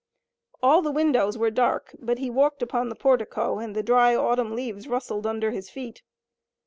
[0.63, 4.55] All the windows were dark, but he walked upon the portico and the dry autumn
[4.55, 6.01] leaves rustled under his feet.